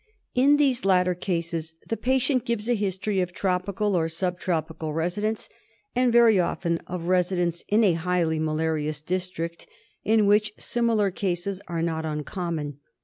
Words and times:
In 0.33 0.57
these 0.57 0.83
latter 0.83 1.13
cases 1.13 1.75
the 1.87 1.95
patient 1.95 2.43
gives 2.43 2.67
a 2.67 2.73
history 2.73 3.21
of 3.21 3.33
tropical 3.33 3.95
or 3.95 4.09
sub 4.09 4.39
tropical 4.39 4.93
residence, 4.93 5.47
and 5.95 6.11
very 6.11 6.39
often 6.39 6.79
of 6.87 7.03
resi 7.03 7.35
dence 7.35 7.63
in 7.69 7.83
a 7.83 7.93
highly 7.93 8.39
malarious 8.39 8.99
district 8.99 9.67
in 10.03 10.25
which 10.25 10.53
similar 10.57 11.11
cases 11.11 11.61
are 11.67 11.83
not 11.83 12.03
uncommon. 12.03 12.79